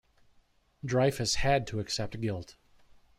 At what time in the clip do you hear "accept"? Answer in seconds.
1.79-2.19